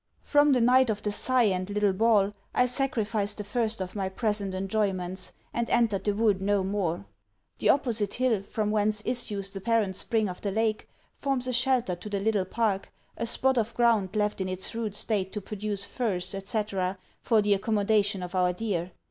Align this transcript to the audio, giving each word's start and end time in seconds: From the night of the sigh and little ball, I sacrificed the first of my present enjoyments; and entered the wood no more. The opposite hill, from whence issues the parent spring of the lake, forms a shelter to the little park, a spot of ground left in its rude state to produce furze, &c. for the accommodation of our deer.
From 0.23 0.51
the 0.51 0.61
night 0.61 0.89
of 0.89 1.03
the 1.03 1.11
sigh 1.11 1.43
and 1.43 1.69
little 1.69 1.93
ball, 1.93 2.33
I 2.55 2.65
sacrificed 2.65 3.37
the 3.37 3.43
first 3.43 3.81
of 3.81 3.95
my 3.95 4.09
present 4.09 4.55
enjoyments; 4.55 5.31
and 5.53 5.69
entered 5.69 6.05
the 6.05 6.15
wood 6.15 6.41
no 6.41 6.63
more. 6.63 7.05
The 7.59 7.69
opposite 7.69 8.15
hill, 8.15 8.41
from 8.41 8.71
whence 8.71 9.03
issues 9.05 9.51
the 9.51 9.61
parent 9.61 9.95
spring 9.95 10.27
of 10.27 10.41
the 10.41 10.49
lake, 10.49 10.89
forms 11.13 11.45
a 11.45 11.53
shelter 11.53 11.95
to 11.95 12.09
the 12.09 12.19
little 12.19 12.45
park, 12.45 12.91
a 13.15 13.27
spot 13.27 13.59
of 13.59 13.75
ground 13.75 14.15
left 14.15 14.41
in 14.41 14.49
its 14.49 14.73
rude 14.73 14.95
state 14.95 15.31
to 15.33 15.39
produce 15.39 15.85
furze, 15.85 16.33
&c. 16.47 16.63
for 17.21 17.43
the 17.43 17.53
accommodation 17.53 18.23
of 18.23 18.33
our 18.33 18.53
deer. 18.53 18.93